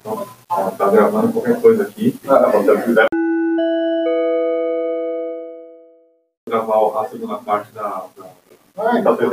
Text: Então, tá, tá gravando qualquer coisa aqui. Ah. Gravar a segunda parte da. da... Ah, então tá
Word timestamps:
Então, 0.00 0.26
tá, 0.48 0.70
tá 0.70 0.90
gravando 0.90 1.32
qualquer 1.32 1.60
coisa 1.60 1.82
aqui. 1.82 2.18
Ah. 2.28 2.52
Gravar 6.48 7.00
a 7.00 7.08
segunda 7.08 7.38
parte 7.38 7.72
da. 7.72 8.06
da... 8.16 8.26
Ah, 8.76 9.00
então 9.00 9.16
tá 9.16 9.24